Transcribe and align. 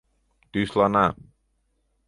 тӱслана 0.51 1.07